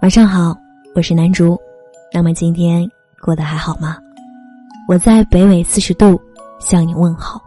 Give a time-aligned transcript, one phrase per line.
[0.00, 0.56] 晚上好，
[0.94, 1.58] 我是南竹。
[2.12, 2.88] 那么今天
[3.20, 3.98] 过得还好吗？
[4.88, 6.18] 我在北纬四十度
[6.60, 7.40] 向你问好。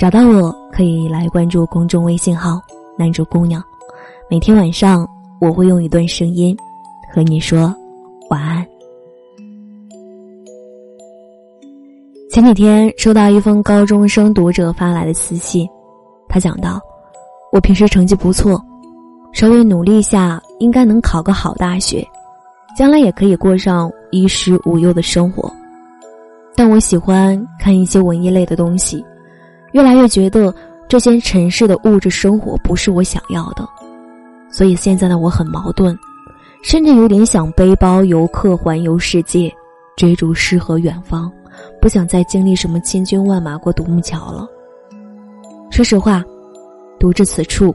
[0.00, 2.60] 找到我可以来关注公众微信号
[2.98, 3.62] “南竹姑娘”，
[4.30, 5.06] 每天晚上
[5.40, 6.56] 我会用一段声音
[7.12, 7.74] 和你说
[8.30, 8.66] 晚安。
[12.30, 15.68] 前几天收到一封高中生读者发来的私信，
[16.28, 16.80] 他讲到
[17.52, 18.62] ：“我平时成绩不错。”
[19.30, 22.04] 稍微努力一下，应该能考个好大学，
[22.74, 25.52] 将来也可以过上衣食无忧的生活。
[26.56, 29.04] 但我喜欢看一些文艺类的东西，
[29.72, 30.52] 越来越觉得
[30.88, 33.68] 这些城市的物质生活不是我想要的，
[34.50, 35.96] 所以现在的我很矛盾，
[36.62, 39.54] 甚至有点想背包游客环游世界，
[39.94, 41.30] 追逐诗和远方，
[41.82, 44.48] 不想再经历什么千军万马过独木桥了。
[45.70, 46.24] 说实话，
[46.98, 47.74] 读至此处。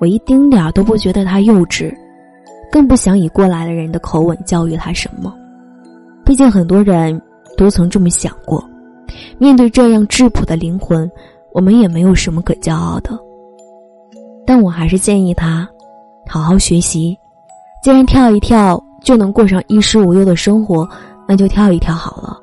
[0.00, 1.94] 我一丁点儿都不觉得他幼稚，
[2.70, 5.32] 更不想以过来的人的口吻教育他什么。
[6.24, 7.20] 毕竟很多人
[7.56, 8.62] 都曾这么想过。
[9.38, 11.10] 面对这样质朴的灵魂，
[11.52, 13.18] 我们也没有什么可骄傲的。
[14.46, 15.68] 但我还是建议他，
[16.28, 17.16] 好好学习。
[17.82, 20.88] 既然跳一跳就能过上衣食无忧的生活，
[21.28, 22.38] 那就跳一跳好了。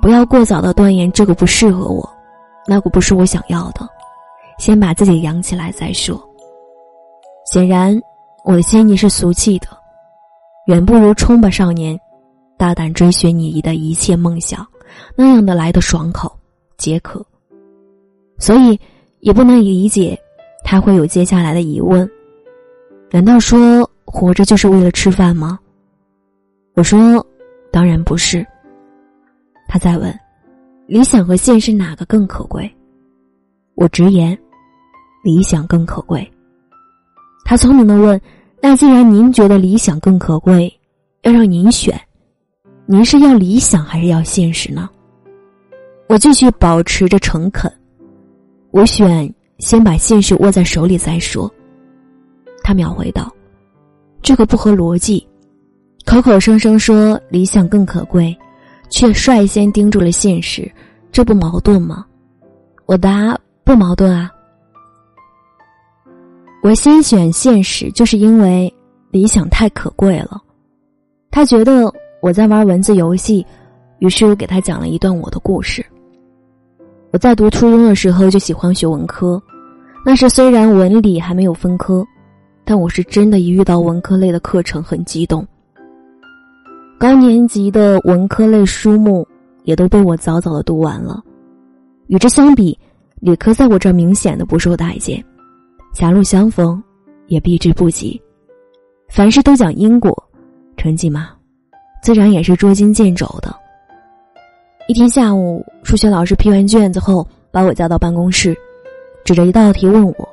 [0.00, 2.08] 不要过早的断言这个不适合我，
[2.66, 3.88] 那个不是我想要的。
[4.58, 6.22] 先把自己养起来再说。
[7.50, 7.98] 显然，
[8.44, 9.68] 我的心意是俗气的，
[10.66, 11.98] 远不如冲吧少年，
[12.58, 14.66] 大胆追寻你的一切梦想，
[15.16, 16.30] 那样的来的爽口、
[16.76, 17.24] 解渴。
[18.38, 18.78] 所以，
[19.20, 20.18] 也不能理解
[20.62, 22.08] 他会有接下来的疑问：
[23.10, 25.58] 难道说活着就是为了吃饭吗？
[26.74, 27.24] 我说，
[27.72, 28.46] 当然不是。
[29.66, 30.14] 他再问：
[30.86, 32.70] 理想和现实哪个更可贵？
[33.74, 34.38] 我直言，
[35.28, 36.26] 理想更可贵。
[37.44, 38.18] 他聪明的问
[38.62, 40.72] ：“那既然您觉得理想更可贵，
[41.20, 42.00] 要让您选，
[42.86, 44.88] 您是要理想还是要现实呢？”
[46.08, 47.70] 我继续保持着诚恳
[48.72, 51.52] ：“我选先把现实握在手里再说。”
[52.64, 53.30] 他秒回道
[54.22, 55.28] ：“这个不合逻辑，
[56.06, 58.34] 口口声声说理想更可贵，
[58.88, 60.72] 却率先盯住了现实，
[61.12, 62.06] 这不矛盾吗？”
[62.88, 64.30] 我答：“不矛盾啊。”
[66.68, 68.70] 我先选现实，就是因为
[69.10, 70.38] 理想太可贵了。
[71.30, 71.90] 他觉得
[72.20, 73.46] 我在玩文字游戏，
[74.00, 75.82] 于是我给他讲了一段我的故事。
[77.10, 79.42] 我在读初中的时候就喜欢学文科，
[80.04, 82.04] 那时虽然文理还没有分科，
[82.66, 85.48] 但我是真的，一遇到文科类的课程很激动。
[86.98, 89.26] 高年级的文科类书目
[89.64, 91.22] 也都被我早早的读完了。
[92.08, 92.78] 与之相比，
[93.20, 95.24] 理科在我这儿明显的不受待见。
[95.92, 96.82] 狭路相逢，
[97.26, 98.20] 也避之不及。
[99.08, 100.16] 凡事都讲因果，
[100.76, 101.30] 成绩嘛，
[102.02, 103.54] 自然也是捉襟见肘的。
[104.86, 108.56] 一天下午，数学老师批完卷子后，把我叫到办公室，
[109.24, 110.28] 指着一道题问我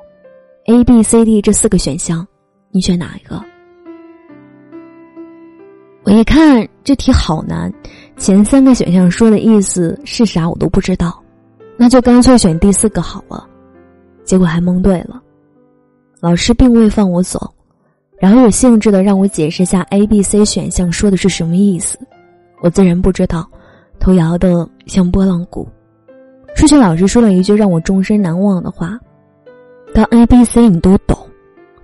[0.65, 2.25] ：“A、B、C、D 这四个选项，
[2.71, 3.41] 你选哪一个？”
[6.03, 7.73] 我一看这题好难，
[8.17, 11.19] 前三个选项说的意思是啥我都不知道，
[11.77, 13.49] 那就干脆选第四个好了。
[14.23, 15.21] 结果还蒙对了。
[16.25, 17.53] 老师并未放我走，
[18.17, 21.99] 然后有兴致的让我解释下 A、B、C 选项说的是什么意思。
[22.63, 23.47] 我自然不知道，
[23.99, 25.69] 头摇的像拨浪鼓。
[26.55, 28.99] 数学老师说了一句让我终身难忘的话
[29.93, 31.15] ：“当 A、B、C 你都懂，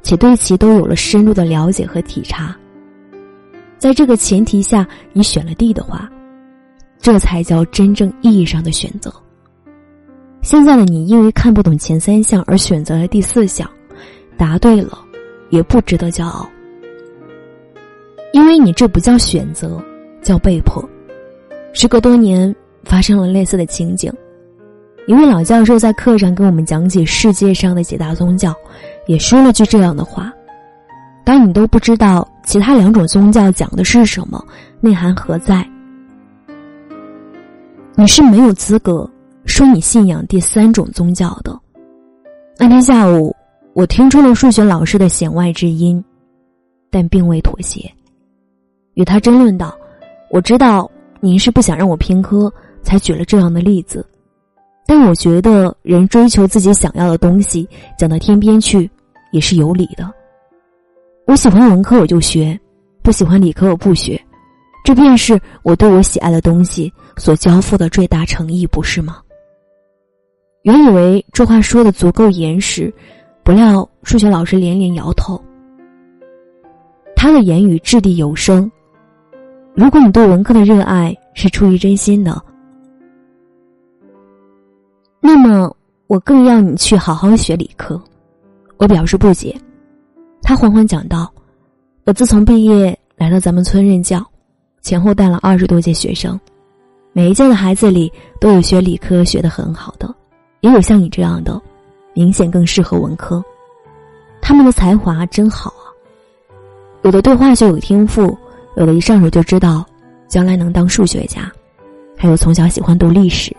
[0.02, 2.56] 且对其都有了深入的了解和体察，
[3.78, 6.10] 在这个前提下，你选了 D 的话，
[7.00, 9.14] 这才叫真正意义上的选择。
[10.42, 13.70] 现在的你因为看不懂前三项而选择了第四项。”
[14.42, 14.98] 答对了，
[15.52, 16.50] 也不值得骄傲，
[18.34, 19.80] 因为你这不叫选择，
[20.24, 20.84] 叫被迫。
[21.74, 22.54] 时隔多年，
[22.84, 24.12] 发生了类似的情景。
[25.06, 28.52] 一位老教授在课上给我们讲解世界上的几大宗教，
[29.06, 30.34] 也说了句这样的话：
[31.24, 34.44] 当你都不知道其他两种宗教讲的是什么，
[34.80, 35.64] 内涵何在，
[37.94, 39.08] 你是没有资格
[39.46, 41.56] 说你信仰第三种宗教的。
[42.58, 43.36] 那天下午。
[43.74, 46.04] 我听出了数学老师的弦外之音，
[46.90, 47.90] 但并未妥协，
[48.96, 49.74] 与他争论道
[50.30, 50.92] ：“我知道
[51.22, 52.52] 您是不想让我偏科，
[52.84, 54.06] 才举了这样的例子，
[54.86, 58.90] 但我觉得人追求自己想要的东西，讲到天边去
[59.32, 60.12] 也是有理的。
[61.26, 62.54] 我喜欢文科，我就学；
[63.02, 64.22] 不喜欢理科，我不学。
[64.84, 69.22] 这便是我对我喜爱的东西所交付的最大诚意，不是吗？”
[70.64, 72.94] 原以为这话说的足够严实，
[73.52, 75.38] 不料数学老师连连摇头。
[77.18, 78.72] 他的言语掷地有声。
[79.76, 82.42] 如果你对文科的热爱是出于真心的，
[85.20, 85.76] 那么
[86.08, 88.02] 我更要你去好好学理科。
[88.78, 89.54] 我表示不解。
[90.42, 91.30] 他缓缓讲道
[92.08, 94.26] ：“我自从毕业来到咱们村任教，
[94.82, 96.40] 前后带了二十多届学生，
[97.12, 98.10] 每一届的孩子里
[98.40, 100.16] 都有学理科学的很好的，
[100.62, 101.62] 也有像你这样的，
[102.14, 103.44] 明显更适合文科。
[104.42, 105.86] 他们的才华真好啊！
[107.04, 108.38] 有的对化学有天赋，
[108.76, 109.86] 有的一上手就知道
[110.28, 111.52] 将来能当数学家，
[112.18, 113.56] 还有从小喜欢读历史，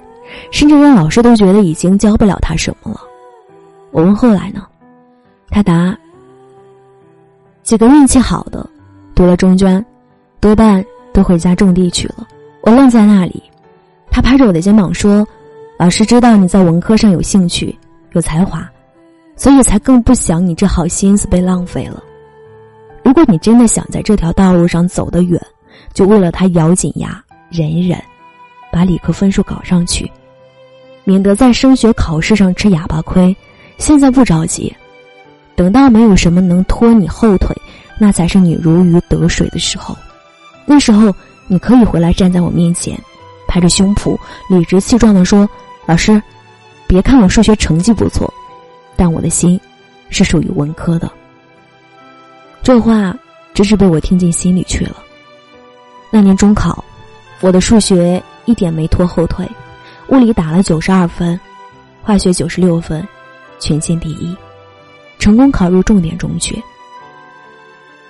[0.51, 3.01] 甚至让老师都觉得已经教不了他什么了。
[3.91, 4.67] 我问后来呢？
[5.49, 5.97] 他答。”
[7.63, 8.69] 几个运气好的，
[9.15, 9.85] 读了中专，
[10.41, 12.27] 多半都回家种地去了。
[12.63, 13.43] 我愣在那里，
[14.11, 15.27] 他拍着我的肩膀说
[15.79, 17.77] ：“老师知道你在文科上有兴趣、
[18.13, 18.69] 有才华，
[19.37, 22.03] 所以才更不想你这好心思被浪费了。
[23.05, 25.41] 如果你真的想在这条道路上走得远，
[25.93, 28.01] 就为了他咬紧牙忍一忍，
[28.71, 30.11] 把理科分数搞上去，
[31.05, 33.37] 免得在升学考试上吃哑巴亏。
[33.79, 34.75] 现在不着急。”
[35.55, 37.55] 等到没有什么能拖你后腿，
[37.99, 39.95] 那才是你如鱼得水的时候。
[40.65, 41.15] 那时候，
[41.47, 42.99] 你可以回来站在我面前，
[43.47, 44.17] 拍着胸脯，
[44.49, 45.47] 理直气壮的说
[45.85, 46.21] ：“老师，
[46.93, 48.31] 别看我数学成绩不错，
[48.97, 49.59] 但我的心
[50.11, 51.11] 是属于文科的。”
[52.63, 53.17] 这话
[53.55, 55.03] 真是被我听进心里去了。
[56.11, 56.85] 那年中考，
[57.41, 59.49] 我的数学一点没拖后腿，
[60.09, 61.41] 物理打了九十二分，
[62.03, 63.03] 化学九十六分，
[63.59, 64.37] 全县第一。
[65.19, 66.63] 成功考入重点中学，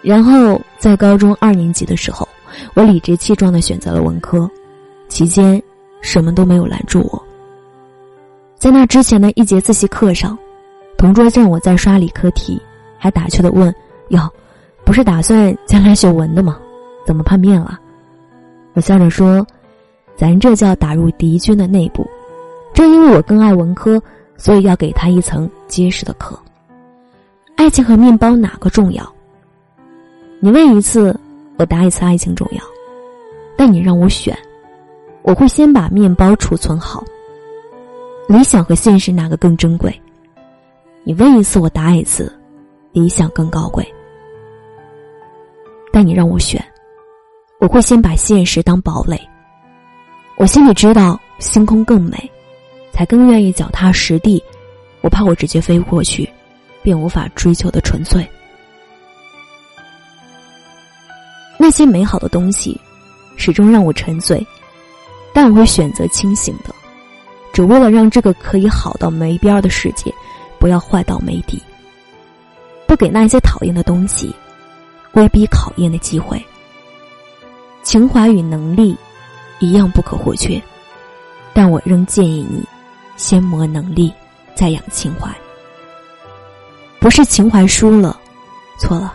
[0.03, 2.29] 然后在高中二年级的时候，
[2.75, 4.51] 我理直气壮的选择了文科，
[5.09, 5.63] 期间
[6.01, 7.23] 什么都没有拦住我。
[8.63, 10.39] 在那之前的一节自习课上，
[10.97, 12.63] 同桌见我在刷理科题，
[12.97, 13.75] 还打趣的问
[14.11, 14.21] ：“哟，
[14.85, 16.57] 不是打算将来学文的吗？
[17.05, 17.77] 怎么叛变了？”
[18.75, 19.45] 我笑着说
[20.15, 22.09] ：“咱这叫打入敌军的内部。
[22.73, 24.01] 正因为我更爱文科，
[24.37, 26.39] 所以要给他一层结实的壳。”
[27.59, 29.05] 爱情和面包哪个重要？
[30.39, 31.19] 你问一次，
[31.57, 32.05] 我答一次。
[32.05, 32.63] 爱情重要，
[33.57, 34.39] 但你让我选，
[35.23, 37.03] 我会先把面包储存好。
[38.29, 40.01] 理想和现实哪个更珍贵？
[41.05, 42.33] 你问一次，我答一次。
[42.93, 43.87] 理想更高贵，
[45.93, 46.63] 但你让我选，
[47.59, 49.19] 我会先把现实当堡垒。
[50.37, 52.31] 我心里知道星空更美，
[52.93, 54.43] 才更愿意脚踏实地。
[55.01, 56.29] 我怕我直接飞过去。
[56.83, 58.29] 便无法追求的纯粹。
[61.57, 62.77] 那些美好的东西，
[63.37, 64.45] 始终让我沉醉，
[65.33, 66.75] 但我会选择清醒的，
[67.53, 70.13] 只为了让这个可以好到没边的世界，
[70.59, 71.63] 不要坏到没底。
[72.87, 74.35] 不给那些讨厌的东西，
[75.13, 76.43] 威逼考验的机会。
[77.83, 78.97] 情怀与能力，
[79.59, 80.61] 一样不可或缺，
[81.53, 82.63] 但我仍建议你，
[83.17, 84.13] 先磨能力，
[84.55, 85.29] 再养情怀。
[87.01, 88.19] 不是情怀输了，
[88.79, 89.13] 错了，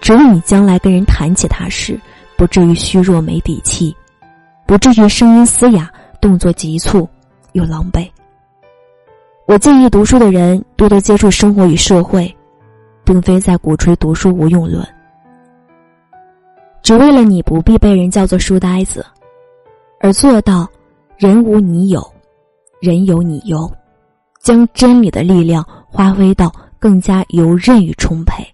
[0.00, 2.00] 只为你将来跟人谈起他时，
[2.36, 3.94] 不至于虚弱没底气，
[4.66, 5.88] 不至于声音嘶哑、
[6.20, 7.08] 动作急促
[7.56, 8.08] 又狼狈。
[9.46, 12.32] 我建议读书的人多多接触生活与社会，
[13.04, 14.86] 并非在鼓吹读书无用论，
[16.82, 19.04] 只为了你不必被人叫做书呆子，
[20.00, 20.68] 而做到
[21.16, 22.06] 人无你有，
[22.80, 23.70] 人有你优，
[24.42, 26.52] 将真理的力量发挥到。
[26.78, 28.46] 更加游刃与充沛。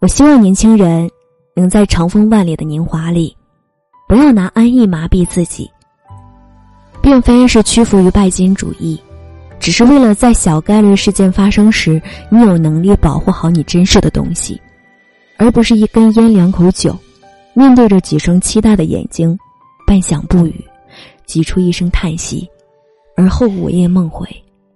[0.00, 1.08] 我希望年轻人
[1.54, 3.36] 能在长风万里的年华里，
[4.08, 5.70] 不要拿安逸麻痹自己，
[7.02, 8.98] 并非是屈服于拜金主义，
[9.58, 14.60] 只是为了在小概率事件发生时，你有能力保护好你珍视的东西，
[15.36, 16.96] 而不是一根烟两口酒，
[17.54, 19.36] 面对着几双期待的眼睛，
[19.86, 20.64] 半晌不语，
[21.26, 22.48] 挤出一声叹息，
[23.16, 24.26] 而后午夜梦回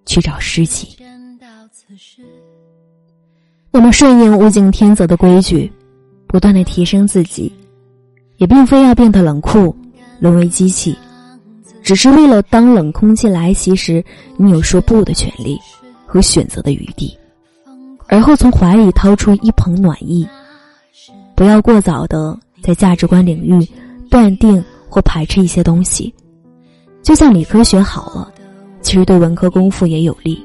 [0.05, 0.97] 去找诗集。
[3.71, 5.71] 我们顺应物竞天择的规矩，
[6.27, 7.53] 不断的提升自己，
[8.39, 9.75] 也并非要变得冷酷，
[10.19, 10.97] 沦为机器，
[11.87, 14.05] 只是为了当冷空气来袭时，
[14.37, 15.57] 你有说不的权利
[16.05, 17.17] 和选择的余地，
[18.09, 20.27] 而后从怀里掏出一捧暖意。
[21.37, 23.65] 不要过早的在价值观领域
[24.11, 26.13] 断定或排斥一些东西，
[27.05, 28.33] 就像理科学好了，
[28.83, 30.45] 其实对文科功夫也有利。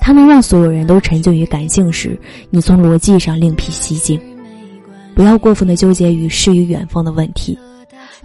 [0.00, 2.18] 他能让所有人都沉浸于感性时，
[2.50, 4.20] 你从逻辑上另辟蹊径。
[5.14, 7.56] 不要过分的纠结于诗与远方的问题。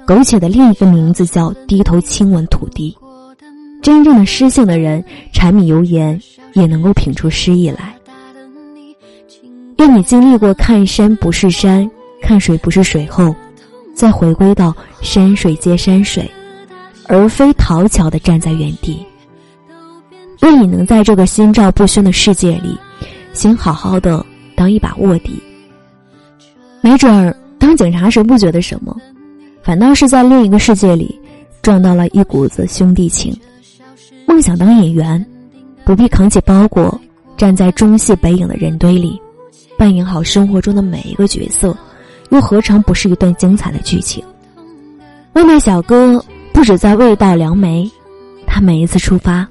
[0.05, 2.95] 苟且的另一个名字叫低头亲吻土地。
[3.81, 6.19] 真正的诗性的人，柴米油盐
[6.53, 7.95] 也能够品出诗意来。
[9.77, 11.89] 愿你经历过看山不是山，
[12.21, 13.35] 看水不是水后，
[13.93, 16.29] 再回归到山水皆山水，
[17.07, 19.05] 而非讨巧的站在原地。
[20.41, 22.77] 愿你能在这个心照不宣的世界里，
[23.33, 25.41] 先好好的当一把卧底。
[26.81, 28.95] 没准儿当警察时不觉得什么，
[29.63, 31.19] 反倒是在另一个世界里，
[31.61, 33.35] 撞到了一股子兄弟情。
[34.27, 35.25] 梦想当演员，
[35.85, 36.99] 不必扛起包裹，
[37.37, 39.19] 站在中戏北影的人堆里，
[39.77, 41.75] 扮演好生活中的每一个角色，
[42.29, 44.23] 又何尝不是一段精彩的剧情？
[45.33, 47.89] 外卖小哥不止在味道良媒，
[48.45, 49.47] 他每一次出发。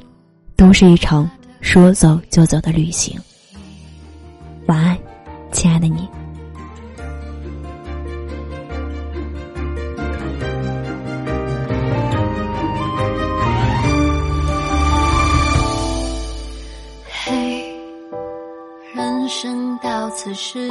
[0.54, 1.28] 都是一场
[1.60, 3.18] 说走就走的旅行。
[4.66, 4.96] 晚安，
[5.50, 6.06] 亲爱的你。
[20.24, 20.68] 此时，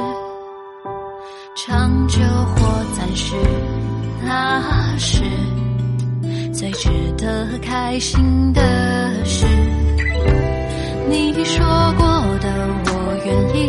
[1.54, 3.36] 长久或暂时，
[4.24, 5.22] 那是
[6.54, 9.44] 最值得开心的事。
[11.06, 11.66] 你说
[11.98, 12.06] 过
[12.40, 12.48] 的，
[12.86, 12.90] 我
[13.26, 13.68] 愿意。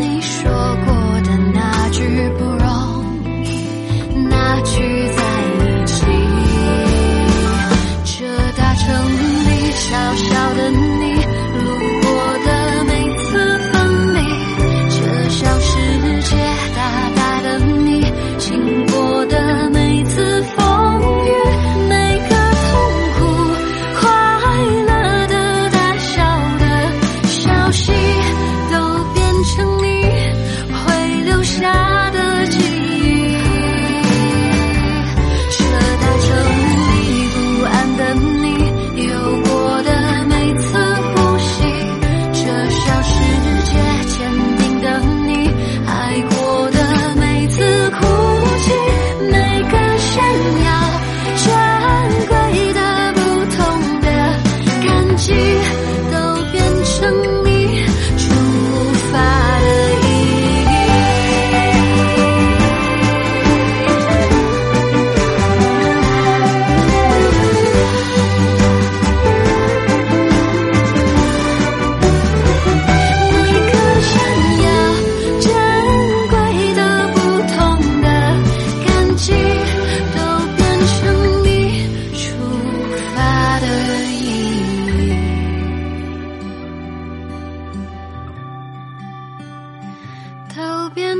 [0.00, 0.50] 你说
[0.84, 2.02] 过的那句
[2.36, 2.66] 不容
[3.44, 3.46] 易，
[4.28, 5.22] 那句在
[5.60, 5.94] 一起。
[8.04, 8.26] 这
[8.60, 8.84] 大城
[9.46, 9.86] 里小
[10.16, 10.87] 小的你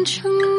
[0.04, 0.57] 成。